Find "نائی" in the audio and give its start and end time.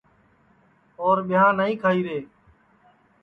1.57-1.73